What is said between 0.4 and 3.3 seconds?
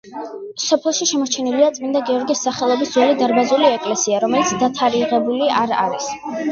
სოფელში შემორჩენილია წმინდა გიორგის სახელობის ძველი